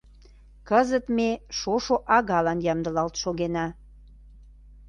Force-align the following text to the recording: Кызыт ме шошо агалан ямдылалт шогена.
Кызыт 0.69 1.05
ме 1.17 1.29
шошо 1.59 1.95
агалан 2.15 2.59
ямдылалт 2.73 3.15
шогена. 3.21 3.67